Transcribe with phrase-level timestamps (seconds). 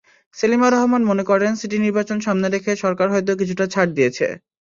[0.35, 4.25] সেলিমা রহমান মনে করেন, সিটি নির্বাচন সামনে রেখে সরকার হয়তো কিছুটা ছাড় দিয়েছে।